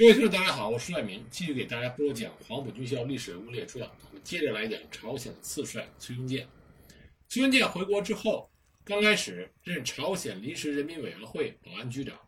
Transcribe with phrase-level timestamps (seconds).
[0.00, 3.86] 各位听众，大家好，我是赖明，继续给大家播讲《黄埔军校历史人物列传》。
[4.08, 6.48] 我们接着来讲朝鲜的次帅崔庸健。
[7.28, 8.50] 崔庸健回国之后，
[8.82, 12.18] 刚开始任朝鲜临时人民委员会保安局长。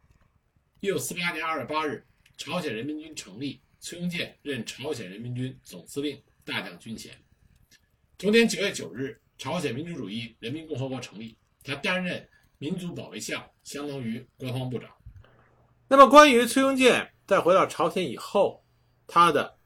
[0.81, 2.05] 一九四八年二月八日，
[2.37, 7.11] 朝鲜人民军成立，崔庸健任朝鲜人民军总司令、大将军衔。
[8.19, 12.29] 同年九月九日，朝鲜民主主义人民共和国成立，他担任
[12.59, 14.91] 民族保卫相，相当于国防部长。
[15.93, 18.65] 那么，关于崔庸健在回到朝鲜以后，
[19.07, 19.59] 他的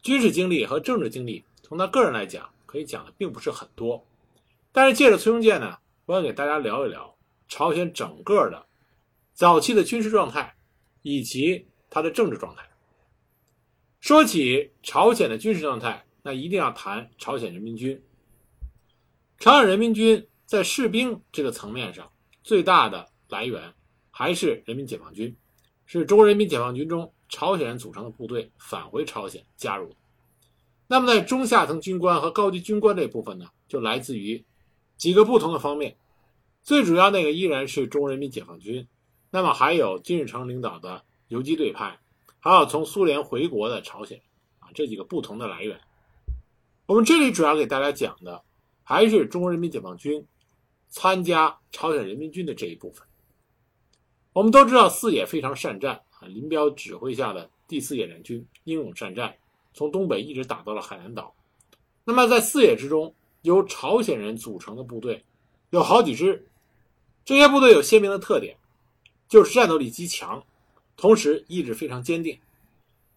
[0.00, 4.02] 军事经历和政治经历，从他个人来讲，可以讲的并不是很多。
[4.72, 5.76] 但是，借着崔庸健呢，
[6.06, 7.14] 我想给大家聊一聊
[7.48, 8.64] 朝鲜整个的
[9.34, 10.56] 早期的军事状态，
[11.02, 12.66] 以及他的政治状态。
[14.00, 18.02] 说起朝鲜的军事状态，那一定要谈朝鲜人民军。
[19.38, 22.10] 朝鲜人民军在士兵这个层面上，
[22.42, 23.74] 最大的来源
[24.10, 25.36] 还是人民解放军。
[26.00, 29.96] 是中国人民解放军中朝鲜人组成的部队返回朝鲜加入的。
[30.86, 34.42] 那么，在中下层军官和高级军官这部分呢，就来自于
[34.96, 35.94] 几个不同的方面。
[36.62, 38.88] 最主要那个依然是中国人民解放军。
[39.30, 41.98] 那么还有金日成领导的游击队派，
[42.38, 44.18] 还有从苏联回国的朝鲜
[44.60, 45.78] 啊，这几个不同的来源。
[46.86, 48.42] 我们这里主要给大家讲的
[48.82, 50.26] 还是中国人民解放军
[50.88, 53.06] 参加朝鲜人民军的这一部分。
[54.32, 59.34] 我们都知道四野非常善战啊，林彪指挥下的第四野战军英勇善战，
[59.74, 61.34] 从东北一直打到了海南岛。
[62.04, 65.22] 那么在四野之中，由朝鲜人组成的部队
[65.68, 66.46] 有好几支，
[67.24, 68.56] 这些部队有鲜明的特点，
[69.28, 70.42] 就是战斗力极强，
[70.96, 72.38] 同时意志非常坚定。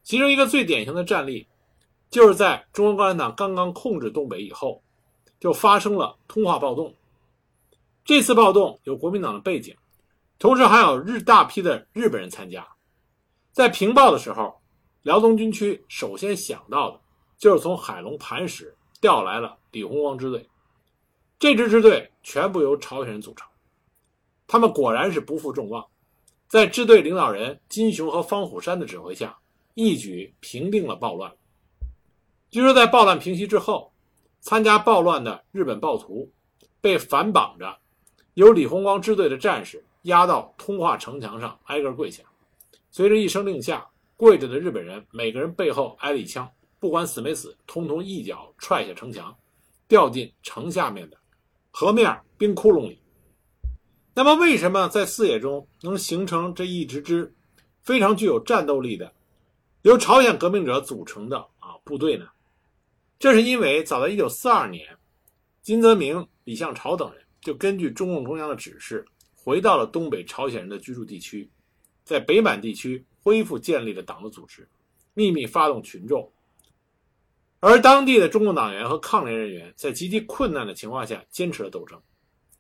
[0.04, 1.48] 其中一个最典型的战例，
[2.10, 4.82] 就是在中国共产党刚刚控制东北以后，
[5.40, 6.94] 就发生了通化暴动。
[8.04, 9.74] 这次暴动有国民党的背景。
[10.46, 12.64] 同时还有日大批的日本人参加，
[13.52, 14.62] 在平报的时候，
[15.02, 17.02] 辽东军区首先想到的
[17.36, 20.48] 就是从海龙磐石调来了李洪光支队，
[21.40, 23.48] 这支支队全部由朝鲜人组成，
[24.46, 25.84] 他们果然是不负众望，
[26.48, 29.36] 在支队领导人金雄和方虎山的指挥下，
[29.74, 31.34] 一举平定了暴乱。
[32.52, 33.92] 据说在暴乱平息之后，
[34.42, 36.32] 参加暴乱的日本暴徒
[36.82, 37.76] 被反绑着，
[38.36, 39.84] 由李洪光支队的战士。
[40.06, 42.24] 压到通化城墙上，挨个跪下。
[42.90, 43.86] 随着一声令下，
[44.16, 46.50] 跪着的日本人每个人背后挨了一枪，
[46.80, 49.36] 不管死没死，通通一脚踹下城墙，
[49.88, 51.18] 掉进城下面的
[51.72, 53.00] 河面冰窟窿里。
[54.14, 57.34] 那么，为什么在四野中能形成这一支支
[57.82, 59.12] 非常具有战斗力的
[59.82, 62.26] 由朝鲜革命者组成的啊部队呢？
[63.18, 64.98] 这是因为早在1942年，
[65.62, 69.06] 金泽明、李向朝等人就根据中共中央的指示。
[69.46, 71.48] 回到了东北朝鲜人的居住地区，
[72.04, 74.68] 在北满地区恢复建立了党的组织，
[75.14, 76.28] 秘密发动群众。
[77.60, 82.02] 而当地的中共党员和抗联人员在极其困难的情况下坚持了斗争。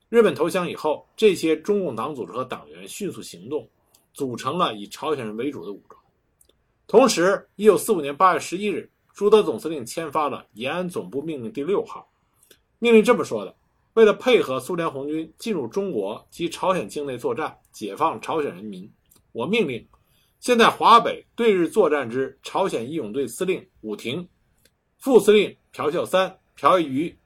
[0.09, 3.67] 日本投降以后，这些中共党组织和党员迅速行动，
[4.13, 5.99] 组成了以朝鲜人为主的武装。
[6.85, 12.07] 同时，1945年8月11日，朱德总司令签发了延安总部命令第六号，
[12.77, 13.55] 命令这么说的。
[13.95, 18.91] 为了配合苏联红军进入中国及朝鲜境内作战，解放朝鲜人民，
[19.31, 19.87] 我命令
[20.41, 24.27] 现在华北对日作战之朝鲜义勇队司令武廷、
[24.99, 27.17] 副司令朴孝三、朴义瑜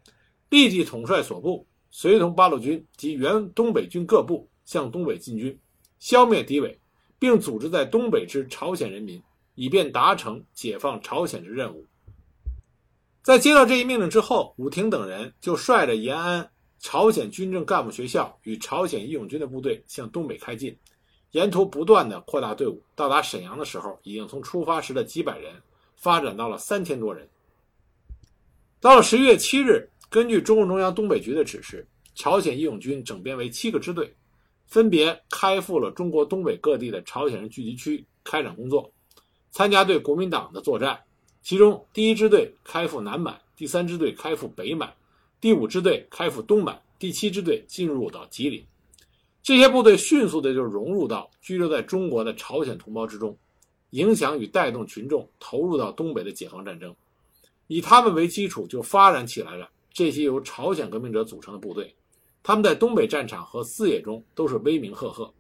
[0.50, 5.60] 立即统帅所部，随同八路军及原东北军各部向东北进军，
[5.98, 6.80] 消灭敌伪，
[7.18, 9.20] 并组织在东北之朝鲜人民，
[9.56, 11.84] 以便达成解放朝鲜之任务。
[13.24, 16.48] 在接到这一命令之后，武廷等人就率着延安。
[16.80, 20.76] 朝鲜军政干部学校与朝鲜义勇军的部队向东北开进，
[21.32, 22.82] 沿途不断的扩大队伍。
[22.96, 25.54] 到达沈阳的时候，已经从出发时的几百人
[25.96, 27.28] 发展到了三千多人。
[28.80, 31.86] 到了十一月七日，根据中共中央东北局的指示，
[32.16, 34.16] 朝鲜义勇军整编为七个支队，
[34.66, 38.90] 分别开赴了中国东北各地的朝鲜人聚集区开展工作，
[39.52, 40.98] 参加对国民党的作战。
[41.42, 44.94] 其中，第一支队开赴南满，第三支队开赴北满。
[45.42, 48.62] 第五支队开赴东满，第七支队进入到吉林，
[49.42, 53.38] 这些部队迅速的就融入到居留在中国的朝鲜同胞之中，
[53.92, 56.94] 影响与带动群众投入到东北的解放战争，
[57.68, 61.96] 以他们为基础就发展起来了这些由朝鲜革命者组成的部队，
[62.44, 65.34] 他们在东北战场和四野中都是威名赫赫。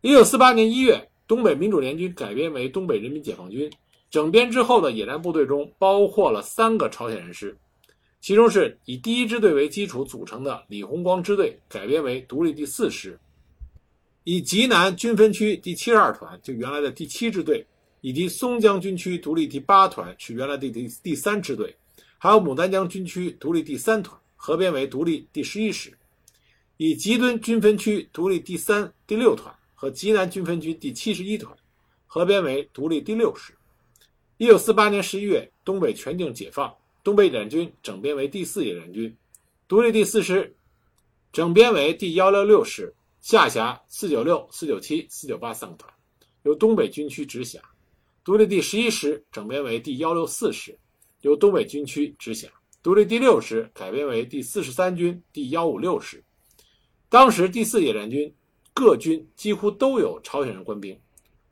[0.00, 3.70] 一九四八年一月，东北民主联军改编为东北人民解放军，
[4.10, 7.56] 整编之后的野战部队中包括了三个朝鲜人师。
[8.24, 13.20] 其中是以第一支队为基础组成的李鸿光支队改编为独立第四师，
[14.22, 17.66] 以济南军分区第七十二团，就原来的第七支队，
[18.00, 21.76] 以及松江军区独立第八团，是原来的第第三支队，
[22.16, 25.90] 还有牡丹江军区独立第三团，合编为独立第十一师；
[26.78, 31.54] 以吉敦军分区独立第三、第六团和济南军分区第七十一团，
[32.06, 33.52] 合编为独立第六师。
[34.38, 36.74] 一九四八年十一月，东北全境解放，
[37.04, 39.14] 东北野战军整编为第四野战军，
[39.68, 40.56] 独立第四师
[41.34, 42.92] 整编为第幺六六师。
[43.20, 45.90] 下辖四九六、四九七、四九八三个团，
[46.42, 47.58] 由东北军区直辖；
[48.22, 50.78] 独立第十一师整编为第幺六四师，
[51.22, 52.48] 由东北军区直辖；
[52.82, 56.22] 独立第六师改编为第四十三军第幺五六师。
[57.08, 58.30] 当时第四野战军
[58.74, 60.98] 各军几乎都有朝鲜人官兵，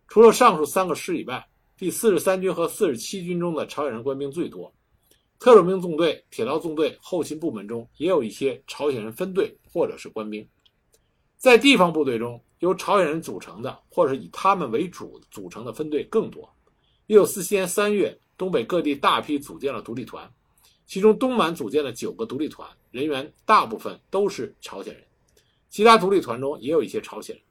[0.09, 1.47] 除了上述三个师以外，
[1.79, 4.75] 第四十三军和四十七军中的朝鲜人官兵最多。
[5.43, 10.49] 特种兵纵队、铁道纵队后勤部门中也有一些朝鲜人分队或者是官兵。
[11.37, 16.49] 在地方部队中，由朝鲜人组成的，或者是以他们为主组成的分队更多。
[17.09, 20.33] 一九四七年三月，东北各地大批组建了独立团，
[20.87, 25.03] 其中东满组建的九个独立团人员大部分都是朝鲜人，
[25.69, 27.45] 其他独立团中也有一些朝鲜人。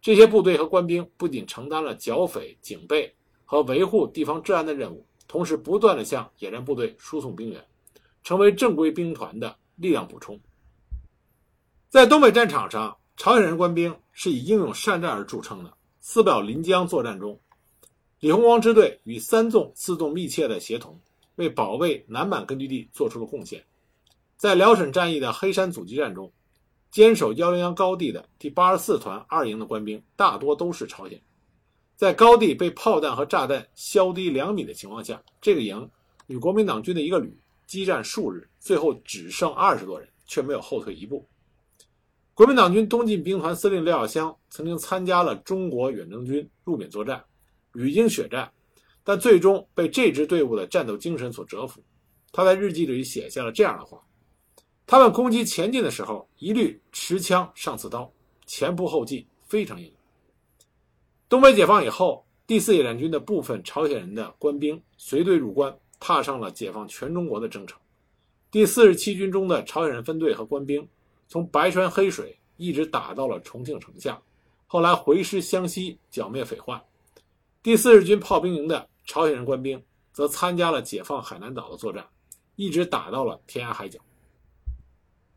[0.00, 7.64] 这些部队和官兵不仅承担了剿匪、警备和维护地方治安的任务，同时不断地向野战部队输送兵员，
[8.22, 10.40] 成为正规兵团的力量补充。
[11.88, 12.96] 在东北战场上。
[13.18, 15.72] 朝鲜人官兵是以英勇善战而著称的。
[16.00, 17.40] 四表临江作战中，
[18.20, 21.00] 李鸿光支队与三纵四纵密切的协同，
[21.36, 23.64] 为保卫南满根据地做出了贡献。
[24.36, 26.30] 在辽沈战役的黑山阻击战中，
[26.90, 31.20] 坚守幺零幺高地的第八十四团二营的官兵大多都是朝鲜人。
[31.96, 35.90] 在高地被炮弹和炸弹削低两米的情况下，这个营
[36.26, 37.34] 与国民党军的一个旅
[37.66, 41.26] 激战数日，最后只剩二十多人，却没有后退一步。
[42.34, 47.24] 国民党军东进兵团司令廖耀湘曾经参加了中国远征军入缅作战，
[47.72, 48.52] 屡经血战，
[49.02, 51.82] 但最终被这支队伍的战斗精神所折服。
[52.30, 53.98] 他在日记里写下了这样的话
[54.86, 58.12] ：“他们攻击前进的时候，一律持枪上刺刀，
[58.44, 59.94] 前仆后继，非常英勇。”
[61.28, 67.76] 东北解放以后，第四野战军的部分朝鲜人的官兵随队入关，踏上了解放全中国的征程。
[68.50, 70.86] 第四十七军中的朝鲜人分队和官兵。
[71.28, 74.22] 从白川黑水一直打到了重庆城下，
[74.68, 76.80] 后来回师湘西剿灭匪患。
[77.64, 79.82] 第四十军炮兵营的朝鲜人官兵
[80.12, 82.06] 则参加了解放海南岛的作战，
[82.54, 83.98] 一直打到了天涯海角。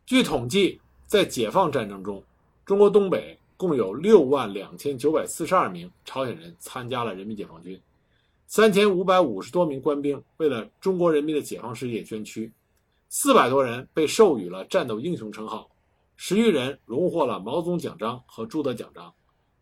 [0.05, 2.23] 据统计，在解放战争中，
[2.63, 7.77] 中国东北共有六万两千九百四十二名朝鲜人参加了人民解放军，
[8.47, 12.49] 三千五百五十多名官兵为了中国人民的解放事业捐躯，
[13.09, 15.69] 四百多人被授予了战斗英雄称号。
[16.15, 19.13] 十余人荣获了毛总奖章和朱德奖章，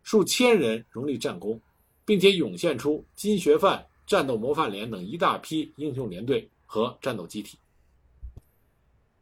[0.03, 1.59] 数千人荣立战功，
[2.05, 7.57] 并且涌现出金学范战斗模范连等一大批英雄连队和战斗机体。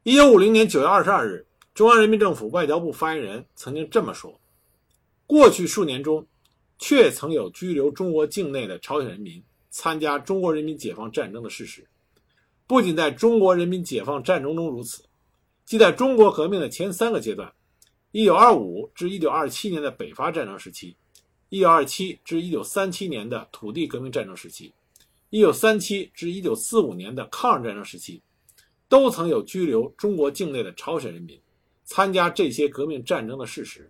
[0.04, 4.38] 一九五零年九月二十二日，中央人民政府外交部发言人曾经这么说
[5.28, 6.26] ：“过去数年中，
[6.78, 11.88] 确曾有拘留中国境内的朝鲜人民参加中国人民解放战争的事实，
[12.68, 15.04] 不仅在中国人民解放战争中如此。”
[15.66, 17.52] 即在中国革命的前三个阶段
[18.12, 20.96] ，1925至1927年的北伐战争时期
[21.50, 24.72] ，1927至1937年的土地革命战争时期
[25.32, 28.22] ，1937至1945年的抗日战争时期，
[28.88, 31.36] 都曾有拘留中国境内的朝鲜人民
[31.84, 33.90] 参加这些革命战争的事实。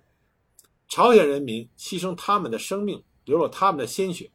[0.87, 4.29] 朝鲜人民牺牲他们的生命，流了他们的鲜血，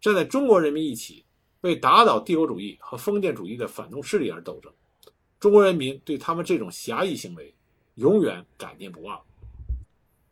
[0.00, 1.24] 站在中国人民一起，
[1.62, 4.72] 为打倒帝国主义和封建主义的反动势力而斗争。
[5.40, 7.54] 中国人民对他们这种侠义行为，
[7.96, 9.20] 永远感念不忘。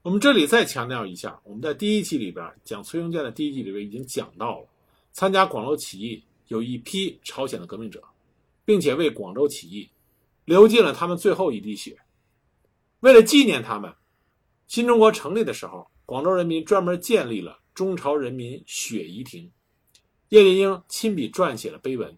[0.02, 4.68] 我们这里再强调一下，我们在第一期里边讲崔庸健的第一集里边已经讲到了，
[5.12, 8.02] 参加广州起义有一批朝鲜的革命者，
[8.64, 9.88] 并且为广州起义
[10.44, 11.96] 流尽了他们最后一滴血。
[13.00, 13.94] 为了纪念他们，
[14.72, 19.52] 新中国成立的时候，广州人民专门建立了中朝人民血遗亭，
[20.30, 22.16] 叶剑英亲笔撰写了碑文，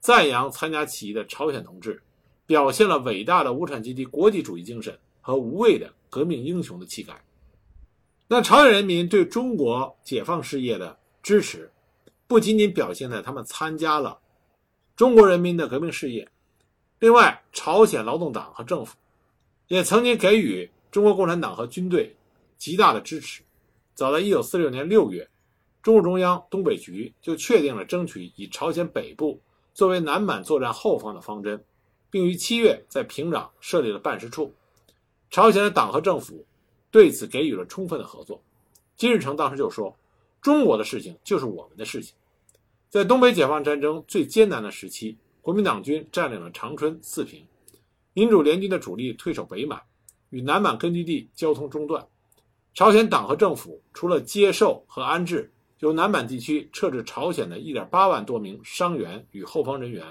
[0.00, 2.02] 赞扬参加起义的朝鲜同志。
[2.44, 7.18] 表现了伟大的无产阶级国际主义精神和无畏的革命英雄的气概。
[8.28, 11.72] 那朝鲜人民对中国解放事业的支持，
[12.26, 14.20] 不仅仅表现在他们参加了
[14.94, 16.30] 中国人民的革命事业，
[16.98, 18.94] 另外，朝鲜劳动党和政府
[19.68, 22.14] 也曾经给予中国共产党和军队
[22.56, 23.42] 极大的支持。
[23.96, 25.28] 早在1946年6月，
[25.82, 29.40] 中共中央东北局就确定了争取以朝鲜北部
[29.72, 31.64] 作为南满作战后方的方针。
[32.12, 34.54] 并于七月在平壤设立了办事处，
[35.32, 36.46] 朝鲜的党和政府
[36.92, 38.40] 对此给予了充分的合作。
[38.94, 39.96] 金日成当时就说
[40.40, 42.14] ：“中国的事情就是我们的事情。”
[42.88, 47.44] 在东北解放战争最艰难的时期，国民党军占领了长春、四平，
[48.12, 49.82] 民主联军的主力退守北满，
[50.34, 52.04] 与南满根据地交通中断。
[52.74, 60.04] 朝鲜党和政府除了接受和安置由南满地区撤至朝鲜的1.8万多名伤员与后方人员、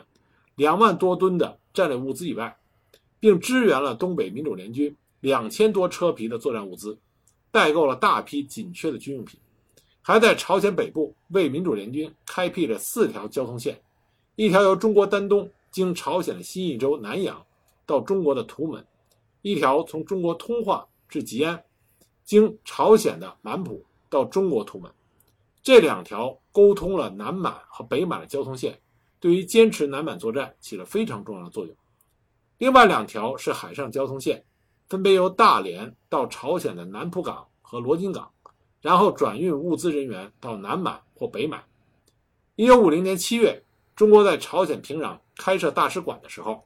[0.55, 2.55] 2万多吨的战略物资以外，
[3.19, 6.97] 并支援了东北民主联军两千多车皮的作战物资，
[7.51, 9.37] 代购了大批紧缺的军用品。
[10.01, 13.81] 还在朝鲜北部为民主联军开辟了四条交通线：
[14.37, 17.45] 一条由中国丹东经朝鲜的新义州南阳
[17.85, 18.81] 到中国的图门；
[19.43, 21.63] 一条从中国通化至吉安，
[22.23, 24.91] 经朝鲜的满浦到中国图门。
[25.61, 28.79] 这两条沟通了南满和北满的交通线，
[29.19, 31.75] 对于坚持南满作战起了非常重要的作用。
[32.57, 34.43] 另外两条是海上交通线，
[34.87, 38.29] 分别由大连到朝鲜的南浦港和罗津港。
[38.81, 41.63] 然后转运物资人员到南满或北满。
[42.55, 43.63] 一九五零年七月，
[43.95, 46.65] 中国在朝鲜平壤开设大使馆的时候，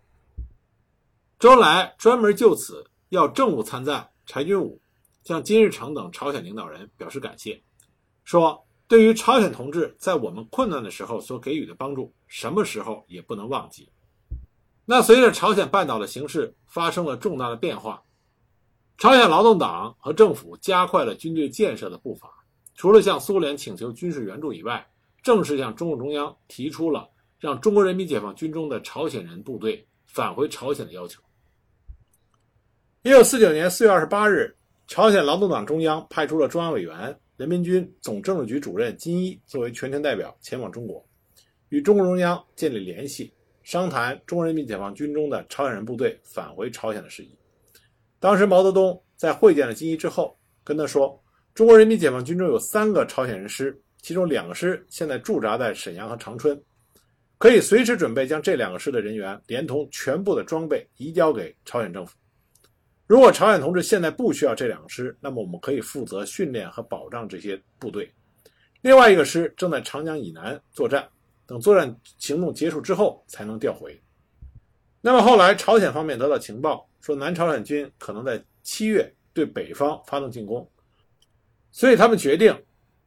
[1.40, 4.82] 周恩来专门就此要政务参赞柴军武
[5.24, 7.62] 向金日成等朝鲜领导人表示感谢，
[8.24, 13.88] 说对于朝鲜同志在我们困难的时候所给予的帮助，什么时候也不能忘记。
[14.84, 18.02] 那随着朝鲜半岛的形势发生了重大的变化。
[18.98, 22.32] 朝鲜劳动党和政府加快了军队建设的步伐，
[22.74, 24.90] 除了向苏联请求军事援助以外，
[25.22, 31.22] 正式向中共中央提出了让中国人民解放军中的朝鲜人部队返回朝鲜的要求。
[33.08, 34.54] 一九四九年四月二十八日，
[34.86, 41.02] 朝鲜劳动党中央派出了中央委员、人民军总政治局主任金一作为全权代表前往中国，
[41.70, 43.34] 与中共中央建立联系，
[43.64, 47.34] 商谈中国人民解放军中的朝鲜人部队返回朝鲜的事宜。
[48.20, 51.18] 当时毛泽东在会见了金一之后，跟他说
[51.56, 56.62] ：“中国人民解放军中有三个朝鲜人师，其中两个师现在驻扎在沈阳和长春，
[57.38, 62.14] 可以随时准备将这两个师的人员连同全部的装备移交给朝鲜政府。
[63.08, 68.12] 如果朝鲜同志现在不需要这两个师，那么我们可以负责训练和保障这些部队。
[68.82, 71.08] 另外一个师正在长江以南作战，
[71.46, 74.00] 等作战行动结束之后才能调回。
[75.02, 80.70] 那么后来朝鲜方面得到情报。”说南朝鲜军可能在七月对北方发动进攻，
[81.72, 82.54] 所以他们决定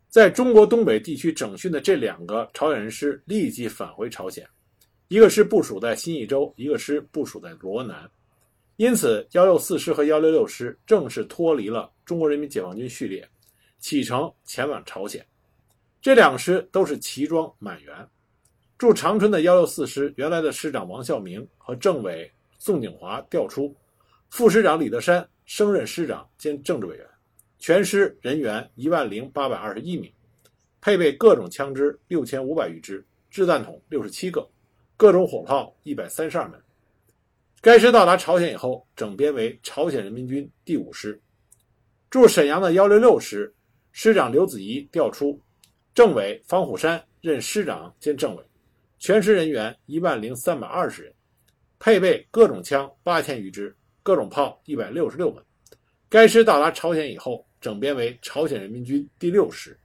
[0.08, 4.48] 在中国东北地区整训的这两个朝鲜人师立即返回朝鲜，
[5.08, 8.10] 一个师部署在新义州，一个师部署在罗南。
[8.80, 13.28] 因此，幺六四师和幺六六师正式脱离了中国人民解放军序列，
[13.78, 15.22] 启程前往朝鲜。
[16.00, 17.94] 这两师都是齐装满员。
[18.78, 23.76] 驻长春的幺六四师原来的师长王孝明和政委宋景华调出。
[24.30, 27.06] 副师长李德山升任师长兼政治委员，
[27.58, 30.10] 全师人员一万零八百二十一名，
[30.80, 34.48] 配备各种枪支六千五百余支，掷弹筒六十七个，
[34.96, 36.58] 各种火炮一百三十二门。
[37.62, 41.20] 该师到达朝鲜以后，整编为朝鲜人民军第五师。
[42.08, 43.54] 驻沈阳的幺六六师
[43.92, 45.38] 师长刘子怡调出，
[45.94, 48.42] 政委方虎山任师长兼政委，
[48.98, 51.12] 全师人员一万零三百二十人，
[51.78, 53.74] 配备各种枪八千余支。
[54.02, 55.44] 各种炮一百六十六门。
[56.08, 59.78] 该师到达朝鲜以后，整编为朝鲜人民军第六师。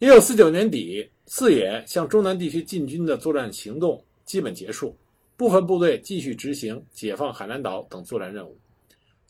[0.00, 4.98] 一九四九年底，四野向中南地区进军的作战行动基本结束，
[5.38, 8.58] 部分部队继续执行解放海南岛等作战任务。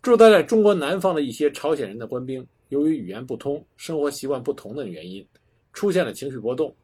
[0.01, 5.25] 驻扎在中国南方的一些朝鲜人的官兵，由于语言不通、生活习惯不同等原因，
[5.75, 6.75] 出现了情绪波动。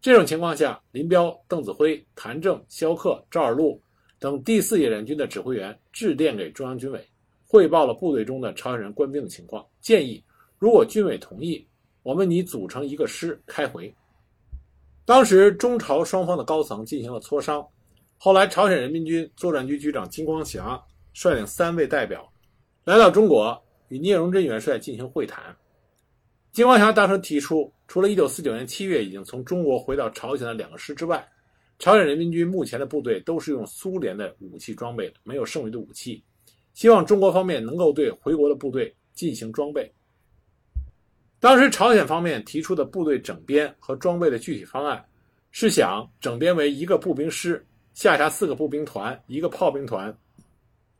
[0.00, 3.78] 这种情况下，林彪、邓子恢、谭政、萧克、赵尔陆。
[4.18, 7.06] 等第四野战军的指挥员致电给中央军委，
[7.46, 10.24] 汇报了部队中的朝鲜人官兵的情况，建议
[10.58, 11.66] 如果军委同意，
[12.02, 13.94] 我们拟组成一个师开回。
[15.04, 17.66] 当时中朝双方的高层进行了磋商，
[18.16, 20.80] 后来朝鲜人民军作战局局长金光霞
[21.12, 22.26] 率领三位代表
[22.84, 25.54] 来到中国，与聂荣臻元帅进行会谈。
[26.52, 31.26] 金光霞当时提出，除了1949年7月已经从中国回到朝鲜的两个师之外，
[31.78, 36.22] 朝鲜人民军目前的部队都是用苏联的武器装备的，没有剩余的武器。
[36.72, 39.92] 希望中国方面能够对回国的部队进行装备。
[41.40, 45.04] 当时朝鲜方面提出的部队整编和装备的具体方案，
[45.50, 50.14] 是想整编为一个步兵师，下辖四个步兵团、一个炮兵团、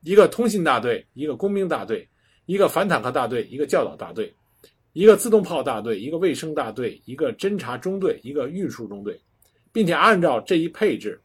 [0.01, 2.09] 一个通信大队、一个工兵大队、
[2.47, 4.35] 一个反坦克大队、一个教导大队、
[4.95, 9.21] 一个自动炮大队、一个卫生大队、一个侦察中队、一个运输中队。
[9.73, 11.21] 并且按照这一配置，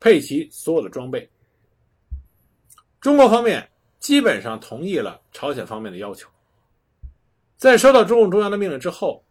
[0.00, 1.30] 配齐所有的装备。
[3.00, 6.28] 中国方面基本上同意了朝鲜方面的要求。
[7.56, 9.23] 在收到中共中央的命令之后，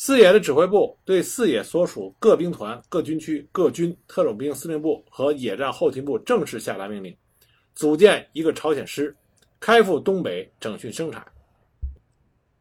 [0.00, 7.14] 四野的指挥部对四野所属各兵团、各军区、各军特种兵司令部和野战后勤部正式下达命令，
[7.74, 9.14] 组建一个朝鲜师，
[9.58, 11.26] 开赴东北整训生产。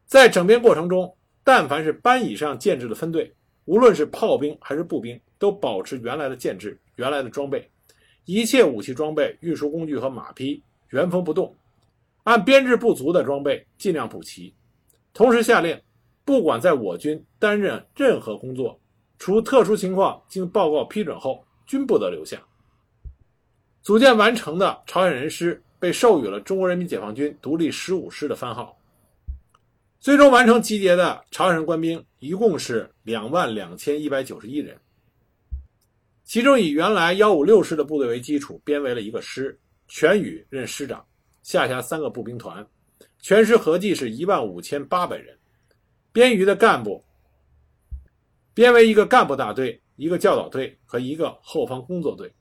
[0.08, 3.32] 在整编过程中，但凡是班以上建制的分队，
[3.66, 7.70] 无论是炮兵还是步兵，都保持原来的建制、原来的装备，
[8.26, 11.56] 一切武器装备、运输工具和马匹原封不动，
[12.24, 14.52] 按编制不足的装备尽量补齐。
[15.14, 15.80] 同时下令，
[16.28, 18.78] 不管在我军担任任何工作，
[19.18, 22.38] 除特殊情况经报告批准后，均不得留下。
[23.82, 28.78] 组建完成的朝鲜人师被授予了中国人民解放军独立十五师的番号。
[30.02, 34.78] 最终完成集结的朝鲜人官兵一共是两万两千一百九十一人，
[36.26, 39.58] 其中以原来幺五六师的部队为基础，编为了一个师，
[39.88, 41.06] 全宇任师长，
[41.42, 42.68] 下辖三个步兵团，
[43.22, 45.34] 全师合计是一万五千八百人。
[46.18, 47.06] 编余的干部
[48.56, 52.34] 编为一个干部大队、一个教导队和一个后方工作队。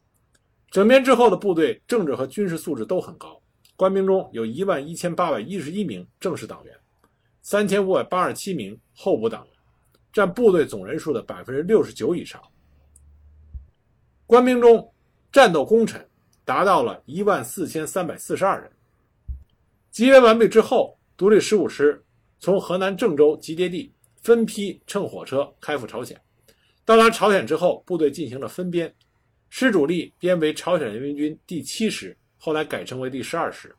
[0.70, 3.38] 整编之后的部队政治和军事素质都很高，
[3.76, 6.74] 官兵中有一万一千八百一十一名正式党员。
[7.42, 9.52] 三千五百八十七名候补党员，
[10.10, 12.40] 占部队总人数的百分之六十九以上。
[14.24, 14.90] 官兵中，
[15.30, 16.08] 战斗功臣
[16.46, 18.72] 达到了一万四千三百四十二人。
[19.90, 22.02] 集结完毕之后，独立十五师
[22.38, 26.20] 从河南郑州集结地分批乘火车开赴朝鲜。
[26.84, 28.94] 到达朝鲜之后，部队进行了分编，
[29.50, 33.74] 师主力编为朝鲜人民军第七师，后来改称为第十二师，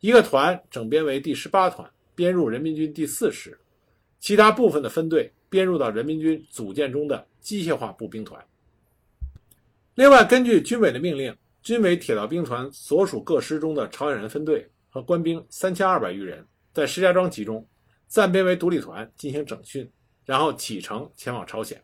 [0.00, 1.88] 一个团整编为第十八团。
[2.12, 3.58] 编入人民军第四师，
[4.18, 8.44] 其他部分的分队编入到人民军组建中的机械化步兵团。
[9.94, 17.66] 另外，根据军委的命令，军委铁道兵团所属各师中的朝鲜人分队和官兵三千二百余人，在石家庄集中，
[18.10, 19.88] 暂编为独立团进行整训，
[20.26, 21.82] 然后启程前往朝鲜。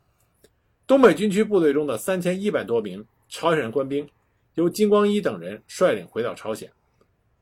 [0.85, 4.07] 东北军区部队中的三千一百多名朝鲜人官兵，
[4.55, 6.71] 由金光一等人率领回到朝鲜，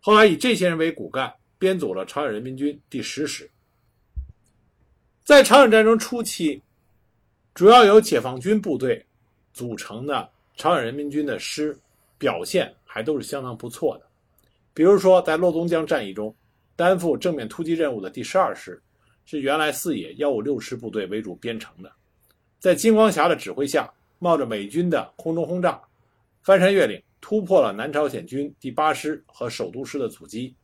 [0.00, 1.34] 后来以这些人为骨干。
[1.56, 3.50] 编组了朝鲜人民军第十师。
[5.22, 6.60] 在朝鲜战争初期，
[7.54, 9.06] 主要由解放军部队
[9.54, 11.78] 组成的朝鲜人民军的师
[12.18, 14.06] 表现还都是相当不错的。
[14.74, 16.34] 比如说，在洛东江战役中，
[16.76, 18.82] 担负正面突击任务的第十二师
[19.24, 21.90] 是原来四野幺五六师部队为主编成的，
[22.58, 25.80] 在金光霞的指挥下，冒着美军的空中轰炸，
[26.42, 30.54] 翻山越岭，突破了南朝鲜军第八师和首都师的阻击。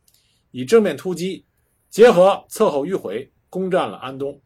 [0.51, 1.44] 以正面突击，
[1.90, 4.38] 结合侧后迂回，攻占了安东，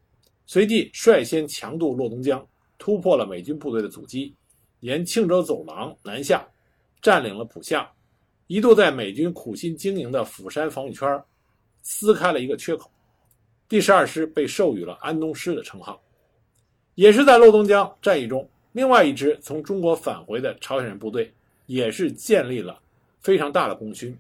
[0.47, 2.47] 随即率先强渡洛东江，
[2.79, 4.35] 突破了美军部队的阻击，
[4.81, 6.47] 沿庆州走廊南下，
[7.01, 7.89] 占领了浦项，
[8.49, 11.09] 一度在美军苦心经营的釜山防御圈
[11.85, 12.91] 撕开了一个缺口。
[13.69, 16.03] 第十二师被授予了安东师的称号。
[16.97, 21.33] 也是在洛东江战役中，另外一支从中国返回的朝鲜人部队，
[21.67, 22.81] 也是建立了
[23.21, 24.17] 非常大的功勋。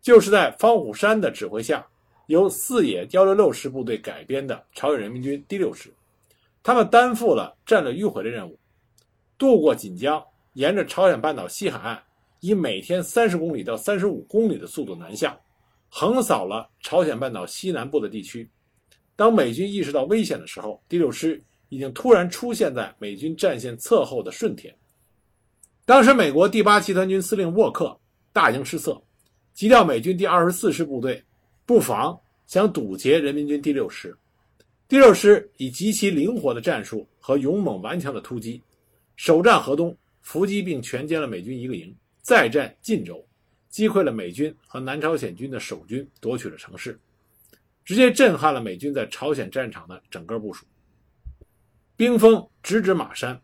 [0.00, 1.84] 就是在方虎山的指挥下，
[2.26, 5.92] 由四野幺六六师部队改编的朝鲜人民军第六师，
[6.62, 8.56] 他们担负了战略迂回的任务，
[9.36, 12.00] 渡过锦江，沿着朝鲜半岛西海岸，
[12.38, 15.36] 以每天三十公里到三十五公里的速度南下，
[15.98, 18.46] 横扫了朝鲜半岛西南部的地区。
[19.16, 24.76] 当美军意识到危险的时候，第六师已经突然出现在美军战线侧后的顺天。
[25.86, 27.98] 当时，美国第八集团军司令沃克
[28.30, 29.02] 大惊失色。
[29.54, 31.24] 急调美军第二十四师部队，
[31.64, 34.14] 布防想堵截人民军第六师。
[34.86, 38.60] 第六师以极其灵活的战术和勇猛顽强的突击，
[39.16, 43.25] 首战河东，伏击并全歼了美军一个营；再战晋州，
[43.76, 46.98] 击溃了美军和南朝鲜军的守军，夺取了城市，
[47.84, 50.64] 直接震撼了美军在朝鲜战场的整个部署。
[51.94, 53.38] 兵锋直指马山，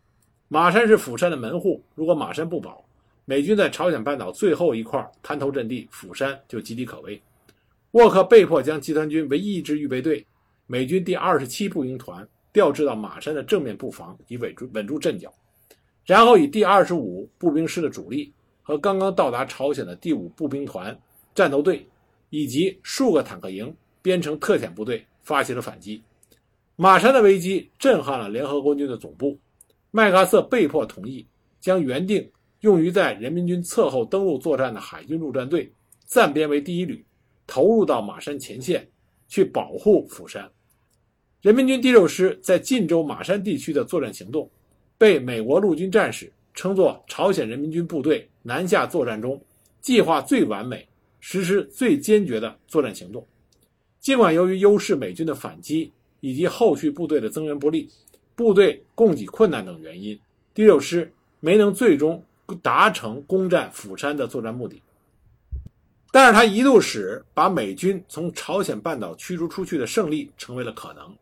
[0.48, 2.82] 马山是釜山的门户，如果马山不保。
[3.26, 7.20] 美军在朝鲜半岛最后一块滩头阵地釜山就岌岌可危，
[7.90, 10.26] 沃克被迫将集团军唯一一支预备队——
[10.66, 15.30] 美军第二十七步兵团调至到马山的正面布防，以稳住稳住阵脚。
[16.06, 20.98] 然后以第二十五步兵师的主力和刚刚到达朝鲜的第五步兵团
[21.34, 21.86] 战斗队，
[22.30, 26.02] 以及数个坦克营编成特遣部队发起了反击。
[26.76, 29.38] 马山的危机震撼了联合国军的总部，
[29.90, 31.26] 麦克阿瑟被迫同意
[31.60, 32.30] 将原定。
[32.60, 35.72] 用于在人民军侧后登陆作战的海军陆战队
[36.04, 37.04] 暂编为第一旅，
[37.44, 38.88] 投入到马山前线
[39.26, 40.48] 去保护釜山。
[41.40, 44.48] 人民军第六师在晋州马山地区的作战行动，
[44.96, 49.40] 被美国陆军战士称作朝鲜人民军部队南下作战中
[49.80, 50.86] 计划最完美、
[51.20, 53.26] 实施最坚决的作战行动。
[54.00, 57.88] 尽管由于优势美军的反击以及后续部队的增援不利、
[58.34, 60.18] 部队供给困难等原因，
[60.54, 61.10] 第六师
[61.40, 62.22] 没能最终
[62.62, 64.80] 达成攻占釜山的作战目的。
[66.10, 71.16] 但是，他一度使把美军从朝鲜半岛驱逐出去的胜利成为了可能。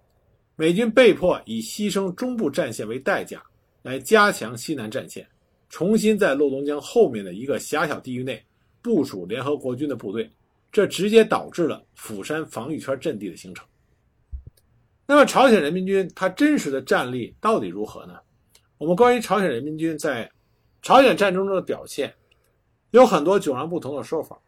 [0.57, 3.43] 美军被迫以牺牲中部战线为代价，
[3.83, 5.27] 来加强西南战线，
[5.69, 8.43] 重新在洛东江后面的一个狭小地域内
[8.83, 10.31] 部署联合国军的部队，
[10.71, 13.67] 这直接导致了釜山防御圈阵地的形成。
[15.07, 18.19] 那么，朝鲜人民军他真实的战力到底如何呢？
[18.79, 20.31] 我们关于朝鲜人民军在
[20.83, 22.15] 朝鲜战争中的表现，
[22.93, 24.39] 有很多迥然不同的说法。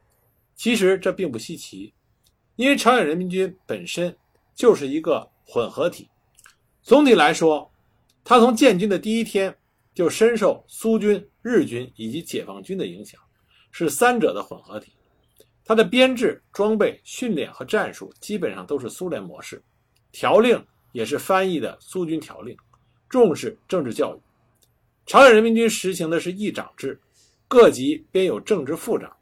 [0.55, 1.93] 其实这并不稀奇，
[2.57, 4.17] 因为朝鲜人民军本身
[4.55, 5.29] 就是一个。
[5.45, 6.09] 混合体，
[6.83, 7.69] 总体来说，
[8.25, 9.55] 他从建军的第一天
[9.95, 13.21] 就深受苏军、日军以及解放军的影响，
[13.71, 14.93] 是三者的混合体。
[15.65, 19.63] 他的编制、装备、训练和战术基本上都是苏联模式，
[20.11, 22.57] 条令也是翻译的苏军条令，
[23.09, 24.21] 重视政治教育。
[25.07, 27.01] 朝鲜人民军实行的是议长制，
[27.49, 29.15] 各级编有政治副长。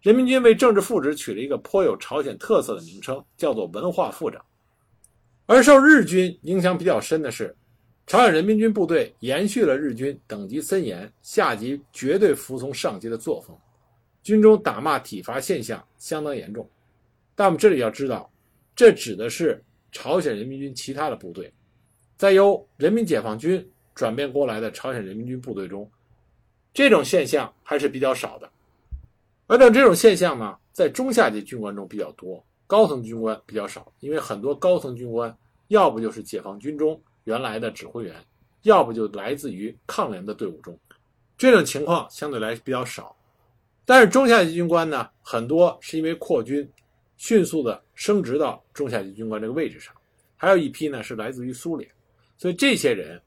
[0.00, 4.44] 人民军为政治副职取了一个颇有朝鲜特色的名称，叫做文化副长。
[5.46, 7.56] 而受日军影响比较深的是，
[8.06, 13.56] 朝鲜人民军部队延续了日军等级森严、下级绝对服从上级的作风，
[14.22, 16.68] 军中打骂体罚现象相当严重。
[17.34, 18.30] 但我们这里要知道，
[18.76, 21.52] 这指的是朝鲜人民军其他的部队，
[22.16, 25.90] 在由人民解放军转变过来的朝鲜人民军部队中，
[26.72, 28.48] 这种现象还是比较少的。
[29.48, 32.42] 而等这种现象呢，在中下级军官中比较多。
[32.68, 35.36] 高层军官比较少，因为很多高层军官
[35.68, 38.16] 要不就是解放军中原来的指挥员，
[38.62, 40.76] 要不就来自于抗联的队伍中，
[41.38, 43.14] 这种情况相对来比较少。
[43.84, 46.68] 但是中下级军官呢，很多是因为扩军，
[47.16, 49.94] 迅速的升职到中下级军官这个位置上，
[50.36, 51.88] 还有一批呢是来自于苏联，
[52.36, 53.20] 所以这些人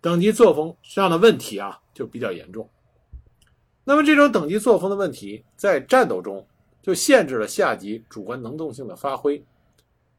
[0.00, 2.68] 等级作风上的问题啊就比较严重。
[3.84, 6.46] 那么这种等级作风的问题在战斗中。
[6.82, 9.44] 就限制了下级主观能动性的发挥，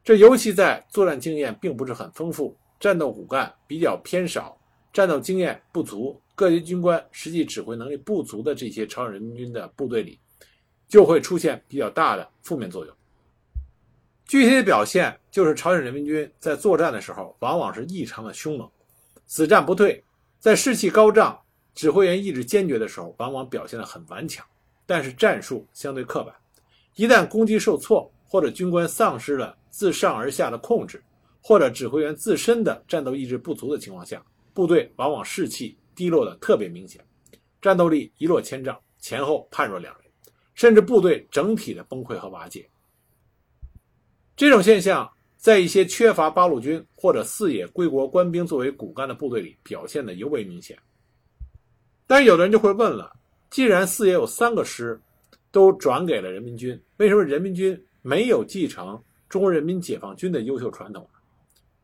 [0.04, 4.56] 这尤其在作战经验并不是很丰富、战斗骨干比较偏少、
[4.92, 10.18] 战斗经验不足、各级军官实际指挥能力不足的这些朝鲜人民军的部队里，
[10.88, 12.94] 就会出现比较大的负面作用。
[14.26, 18.70] 具体的表现就是朝鲜人民军在作战的时候往往是异常的凶猛，
[19.26, 20.02] 死战不退；
[20.38, 21.40] 在士气高涨、
[21.74, 24.44] 指挥员意志坚决的时候，往往表现得很顽强，
[24.84, 26.34] 但是战术相对刻板。
[26.94, 31.02] 一旦攻击受挫，或者军官丧失了自上而下的控制，
[31.40, 34.22] 或者指挥员自身的战斗意志不足的情况下，
[34.52, 37.04] 部队往往士气低落的特别明显，
[37.62, 40.10] 战斗力一落千丈，前后判若两人，
[40.54, 42.68] 甚至部队整体的崩溃和瓦解。
[44.36, 50.78] 这种现象在一些缺乏八路军或者四野归国官兵作为骨干的部队里表现的尤为明显。
[52.06, 53.12] 但是有的人就会问了：
[53.50, 55.00] 既然四野有三个师，
[55.50, 61.17] 都转给了人民军，为什么人民军没有继承中国人民解放军的优秀传统呢？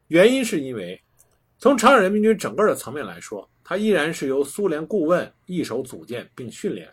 [0.09, 1.01] 原因是因为，
[1.59, 6.89] 从朝鲜人民军整个的层面来说，它依然是由苏联顾问一手组建并训练，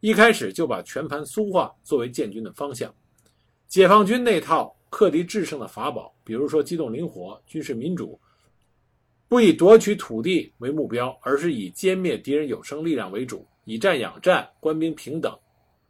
[0.00, 2.94] 一开始就把全盘苏化作为建军的方向。
[3.66, 8.18] 解放军那套克敌制胜的法宝，比如说机动灵活、军事民主，
[9.26, 15.36] 不以夺取土地为目标，而是以歼灭敌人有生力量为主，以战养战，官兵平等。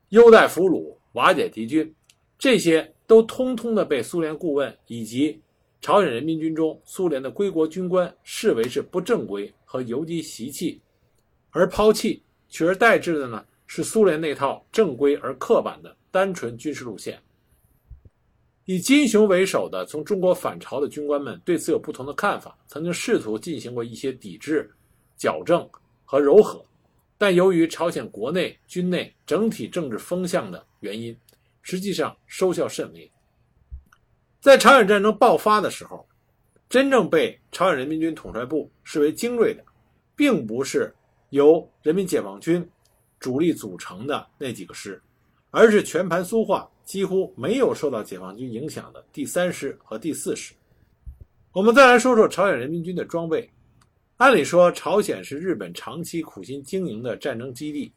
[0.09, 1.95] 优待俘虏，瓦解敌军，
[2.38, 5.38] 这些都通通的被苏联顾问以及
[5.80, 10.80] 朝鲜人民军中苏联的归国军官视为是不正规和游击习气，
[11.50, 17.20] 而抛弃，取而代之的呢是苏联那套正规而刻板的单纯军事路线。
[18.64, 24.68] 以金雄为首的从中国返朝的军官们对此有不同的看法，曾经试图进行过一些抵制、
[25.16, 25.68] 矫正
[26.04, 26.64] 和柔和。
[27.16, 31.16] 但由于朝鲜国内军内整体政治风向的原因，
[31.62, 33.08] 实际上收效甚微。
[34.46, 36.06] 在朝鲜战争爆发的时候，
[36.68, 39.64] 真正被朝鲜人民军统帅部视为精锐的，
[40.14, 40.94] 并不是
[41.30, 42.64] 由人民解放军
[43.18, 45.02] 主力组成的那几个师，
[45.50, 50.54] 而是全盘苏化、几乎没有受到解放军影响的第三师和第四师。
[51.50, 53.50] 我们再来说说朝鲜人民军的装备。
[54.18, 57.92] 按理说，朝鲜是日本长期苦心经营的战争基地，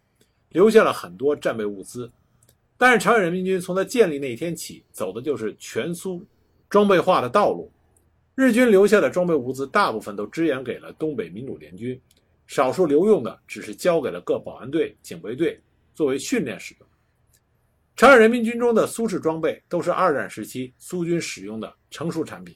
[0.50, 2.12] 留下了很多战备物资。
[2.76, 6.26] 但是，朝鲜人民军从它建立那一天起，走的就是全苏
[6.70, 7.72] 装备化的道路。
[8.36, 12.00] 日军留下的装备物资，大部分都支援给了东北民主联军，
[12.48, 15.60] 少数留用的只是交给了各保安队、警卫队
[15.94, 16.88] 作为训练使用。
[17.98, 22.56] 朝鲜人民军中的苏式装备都是二战时期苏军使用的成熟产品。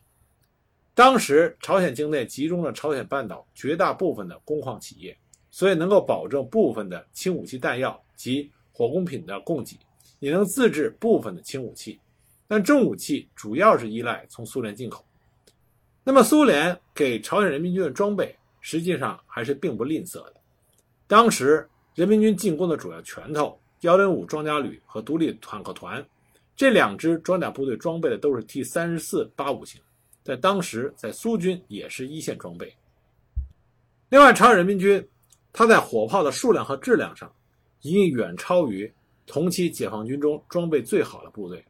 [0.93, 5.17] 当时朝鲜境内集中了朝鲜半岛绝大部分的工矿企业，
[5.51, 9.77] 所以能够保证部分的轻武器弹药及火工品的供给，
[10.19, 11.99] 也能自制部分的轻武器。
[12.47, 15.05] 但重武器主要是依赖从苏联进口。
[16.03, 20.35] 那么苏联给朝鲜人民军的装备实际上还是并不吝啬的。
[21.07, 23.59] 当时人民军进攻的主要拳头。
[23.83, 26.01] 幺零五装甲旅和独立坦克团
[26.55, 29.81] 这两支装甲部队装备的都是 T 三十四八五型，
[30.23, 32.73] 在当时在苏军也是一线装备。
[34.07, 35.05] 另外，朝鲜人民军
[35.51, 37.29] 它在火炮的数量和质量上
[37.81, 38.89] 已经远超于
[39.25, 41.61] 同期解放军中装备最好的部队。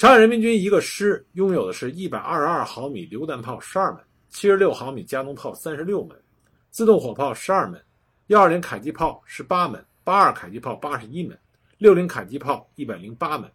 [0.00, 6.18] 朝鲜人民军一个师拥有的是一百二十二毫米榴弹炮十二门，七十六毫米加农炮三十六门，
[6.70, 7.78] 自动火炮十二门，
[8.28, 9.84] 幺二零迫击炮十八门。
[10.02, 11.38] 八二迫击炮八十一门，
[11.76, 13.46] 六零迫击炮一百零八门，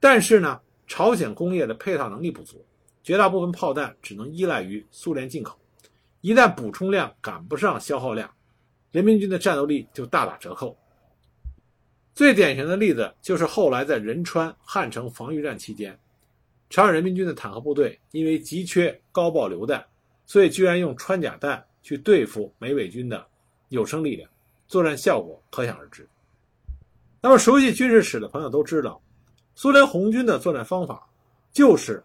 [0.00, 2.64] 但是呢，朝鲜工业的配套能力不足，
[3.02, 5.58] 绝大部分炮弹只能依赖于苏联进口，
[6.22, 8.32] 一旦补充量赶不上消耗量，
[8.92, 10.74] 人民军的战斗力就大打折扣。
[12.14, 15.98] 最典型的例子就是后来在仁川汉城防御战期间，
[16.68, 19.84] 朝鲜人民军的坦克部队因为急缺高爆榴弹，
[20.26, 23.26] 所以居然用穿甲弹去对付美伪军的
[23.68, 24.28] 有生力量。
[24.68, 26.08] 作战效果可想而知。
[27.20, 29.00] 那么，熟悉军事史的朋友都知道，
[29.54, 31.08] 苏联红军的作战方法
[31.52, 32.02] 就是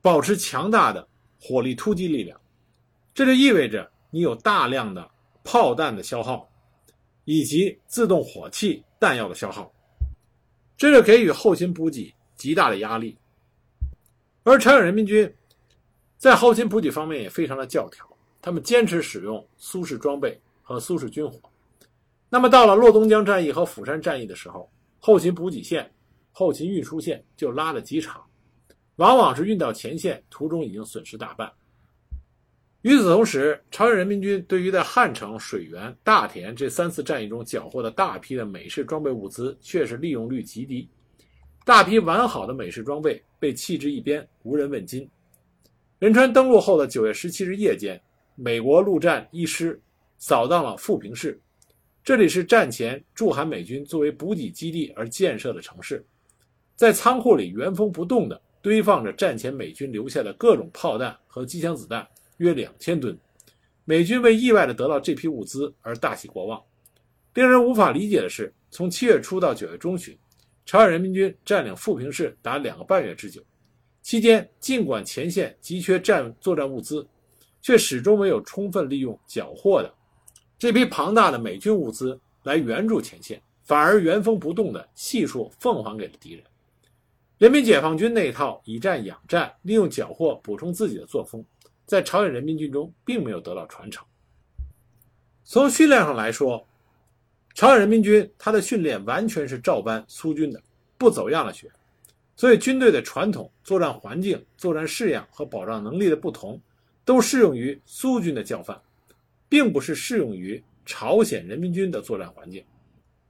[0.00, 1.06] 保持强大的
[1.40, 2.40] 火力突击力量。
[3.12, 5.10] 这就意味着你有大量的
[5.42, 6.48] 炮弹的消耗，
[7.26, 9.70] 以及自动火器弹药的消耗，
[10.76, 13.18] 这就给予后勤补给极大的压力。
[14.44, 15.30] 而朝鲜人民军
[16.16, 18.08] 在后勤补给方面也非常的教条，
[18.40, 21.38] 他们坚持使用苏式装备和苏式军火。
[22.28, 25.92] 那么到了洛东江战役和釜山战役的时候，后勤补给线、
[26.30, 28.24] 后勤运输线就拉得极长，
[28.96, 31.52] 往往是运到前线途中已经损失大半。
[32.86, 40.88] 与此同时，朝鲜人民军对于在汉城、水源、大田这三次战役中缴获的大批的美式装备物资，却是利用率极低，
[41.64, 45.10] 大批完好的美式装备被弃置一边，无人问津。
[45.98, 48.00] 仁川登陆后的九月十七日夜间，
[48.36, 49.82] 美国陆战一师
[50.16, 51.40] 扫荡了富平市。
[52.04, 56.06] 这里是战前驻韩美军作为补给基地而建设的城市，
[56.76, 62.06] 在仓库里原封不动地堆放着战前美军留下的各种炮弹和机枪子弹，
[62.38, 63.18] 约两千吨。
[63.84, 66.62] 美军为意外地得到这批物资而大喜过望。
[67.34, 70.18] 令人无法理解的是，从七月初到九月中旬，
[70.64, 73.42] 朝鲜人民军占领富平市达两个半月之久，
[74.02, 77.06] 期间尽管前线急缺战作战物资，
[77.60, 79.94] 却始终没有充分利用缴获的。
[80.58, 86.42] 这批庞大的美军物资来援助前线，反而原封不动地悉数奉还给了敌人。
[87.36, 91.44] 人民解放军那一套以战养战、利用缴获补充自己的作风，
[91.86, 94.04] 在朝鲜人民军中并没有得到传承。
[95.44, 96.66] 从训练上来说，
[97.54, 100.60] 朝鲜人民军他的训练完全是照搬苏军的，
[100.98, 101.70] 不走样的学。
[102.36, 106.60] 所以，军队的传统、作战环境、作战式样和保障能力的不同，
[107.04, 108.78] 都适用于苏军的教范。
[109.48, 112.64] 并不是适用于朝鲜人民军的作战环境。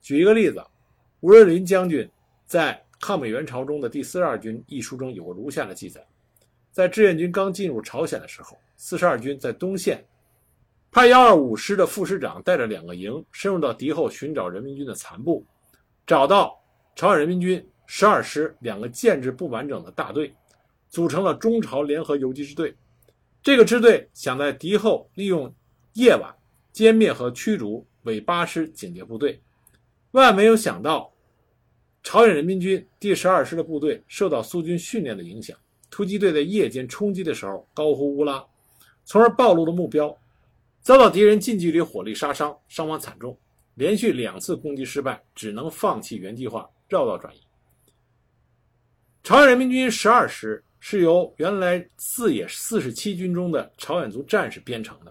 [0.00, 0.64] 举一个例子，
[1.20, 2.08] 吴瑞林将军
[2.46, 6.02] 在《抗美援朝中的第四十二军》一书中有过如下的记载：
[6.76, 10.04] 在志愿军刚进入朝鲜的时候，四十二军在东线
[10.90, 15.42] 派幺二五师的副师长带着两个营深入到敌后寻找人民军的残部，
[16.06, 16.62] 找到
[16.94, 20.34] 朝鲜人民军十二师两个建制不完整的大队，
[20.90, 22.76] 组成了中朝联合游击支队。
[23.42, 25.50] 这个支队想在敌后利用
[25.94, 26.30] 夜晚
[26.74, 29.40] 歼灭和驱逐伪八师警戒部队，
[30.10, 31.10] 万没有想到，
[32.02, 35.56] 朝鲜人民军第十二师的部队受到苏军训练的影响，
[35.96, 38.44] 突击队在夜间冲击的时候高呼乌拉，
[39.06, 40.14] 从而暴露了目标，
[40.82, 43.34] 遭到敌人近距离火力杀伤，伤亡惨重，
[43.76, 47.40] 连续两次攻击失败，只能放弃原计划，绕道转移。
[49.24, 55.10] 朝鲜人民军十二师是由原来四野四十七军中的朝鲜族战士编成的。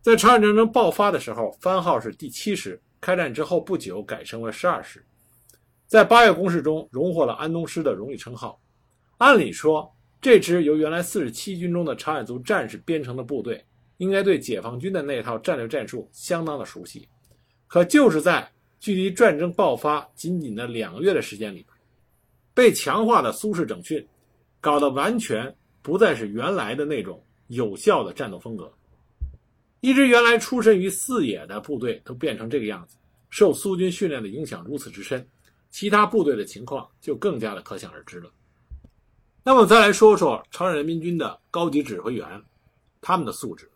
[0.00, 2.82] 在朝鲜战争爆发的时候，番号是第七师。
[3.00, 5.06] 开战之后不久，改成了十二师。
[5.86, 8.60] 在八月攻势中，荣获了安东师的荣誉称号。
[9.18, 13.64] 按理说，这支由原来四十七军中的朝鲜族战士编成的部队，
[13.98, 17.08] 应该对解放军的那套战略战术相当的熟悉。
[17.66, 18.50] 可就是在
[18.80, 21.64] 距离战争爆发仅仅的两个月的时间里，
[22.52, 24.06] 被强化的苏式整训，
[24.60, 28.72] 搞得完全不再是原来的那种有效的战斗风格。
[29.80, 32.96] 一支原来出身于四野的部队都变成这个样子，
[33.30, 35.26] 受苏军训练的影响如此之深，
[35.70, 38.30] 其他部队的情况就更加的可想而知了。
[39.46, 42.42] 那么再来说说朝鲜人民军的高级指挥员，
[43.02, 43.70] 他们的素质。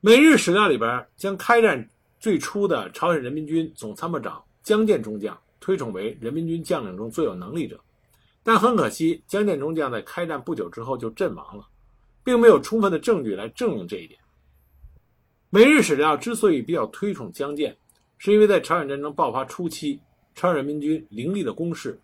[0.00, 1.86] 美日史料里边将开战
[2.18, 7.78] 最初的朝鲜人民军总参谋长江建中将推崇为人民军将领中最有能力者，
[8.42, 11.68] 但很可惜，江建中将在开战不久之后就阵亡了，
[12.24, 14.18] 并没有充分的证据来证明这一点。
[15.50, 17.76] 美日史料之所以比较推崇江建，
[18.16, 20.00] 是因为在朝鲜战争爆发初期，
[20.34, 22.00] 朝鲜人民军凌厉的攻势，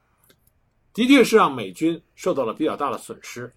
[0.94, 3.52] 的确是让美军受到了比较大的损失。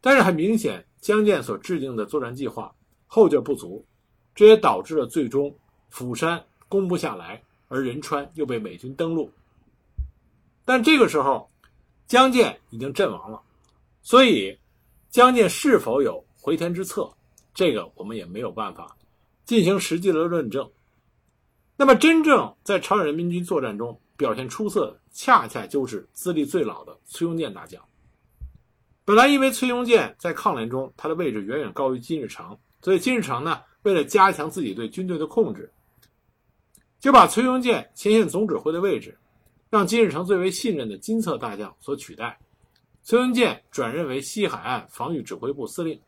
[0.00, 2.74] 但是很明显，江建所制定的作战计划
[3.06, 3.84] 后劲不足，
[4.34, 5.54] 这也导致了最终
[5.90, 9.30] 釜山攻不下来，而仁川又被美军登陆。
[10.64, 11.50] 但这个时候，
[12.06, 13.40] 江建已经阵亡了，
[14.02, 14.58] 所以
[15.10, 17.08] 江建是否有回天之策？
[17.54, 18.96] 这个我们也没有办法
[19.44, 20.70] 进行实际的论证。
[21.76, 27.82] 那么，真正在朝鲜人民军作战中表现出色，恰恰就是资历最老的崔庸健大将。
[29.04, 35.72] 本来因为崔庸健在抗联中他的位置远远高于金日成，所以金日成呢，为了加强自己对军队的控制，
[37.00, 39.18] 就把崔庸健前线总指挥的位置，
[39.68, 42.38] 让金日成最为信任的金策大将所取代，
[43.02, 46.00] 崔庸健转任为西海岸防御指挥部司令。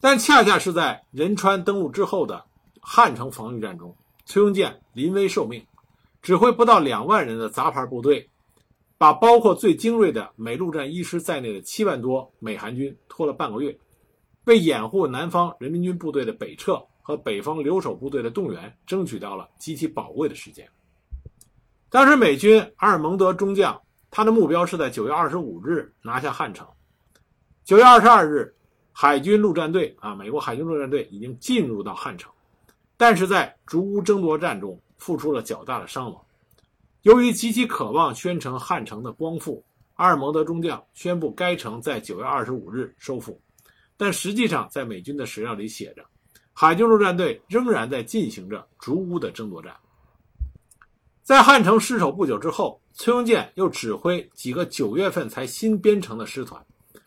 [0.00, 2.46] 但恰恰是在仁川登陆之后的
[2.80, 3.92] 汉城防御战中，
[4.24, 5.66] 崔庸健临危受命，
[6.22, 8.28] 指挥不到两万人的杂牌部队，
[8.98, 13.76] 把包括最精锐的美陆战一师在内的七万多美韩军拖了半个月，
[14.44, 20.68] 为掩护南方人民军部队的北撤和北方留守部队的动员，争取到了极其宝贵的时间。
[21.88, 23.80] 当时美军阿尔蒙德中将，
[24.10, 26.66] 他的目标是在九月二十五日拿下汉城，
[27.64, 28.54] 九月二十二日。
[28.92, 32.30] 海军陆战队啊，美国海军陆战队已经进入到汉城，
[32.98, 36.24] 但是在竹屋争夺战中付出了较大的伤亡。
[37.02, 43.40] 由于极其渴望宣城汉城的光复，阿尔蒙德中将宣布该城在九月二十五日收复。
[43.96, 46.04] 但实际上，在美军的史料里写着，
[46.52, 49.74] 海军陆战队仍然在进行着逐屋的争夺战。
[51.22, 56.64] 在汉城失守不久之后，崔庸健又指挥几个九月份才新编成的师团，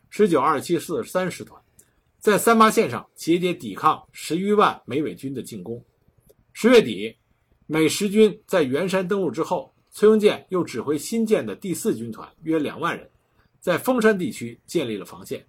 [0.09, 1.61] 十九、二七、四十三师团。
[2.19, 5.83] 在三八线上节节抵抗十余万美伪军的进攻。
[6.53, 7.17] 十月底，
[7.73, 13.09] 美十军在元山登陆之后，崔庸健又指挥新建的第四军团约两万人，
[13.59, 15.43] 在丰山地区建立了防线，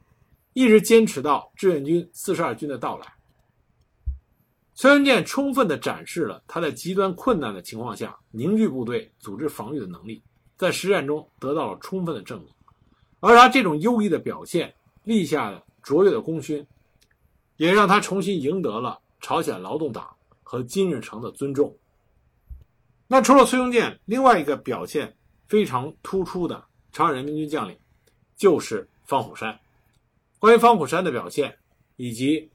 [0.54, 3.12] 一直坚持到志愿军四十二军的到来。
[4.74, 10.22] 崔庸健充分地展示了他在极端困难的情况下凝聚部队、组织防御的能力，
[10.56, 12.48] 在实战中得到了充分的证明。
[13.20, 15.62] 而他这种优异的表现，立下了。
[15.82, 16.66] 卓越的功勋，
[17.58, 20.08] 也让他重新赢得了朝鲜劳动党
[20.42, 21.76] 和金日成的尊重。
[23.06, 25.14] 那除了崔庸健，另外一个表现
[25.46, 27.76] 非常突出的朝鲜人民军将领，
[28.36, 29.58] 就是方虎山。
[30.38, 31.56] 关于方虎山的表现
[31.96, 32.50] 以及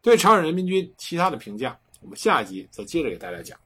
[0.00, 3.58] 对朝鲜人民军其他的评价，我们下一集再接着给大家讲。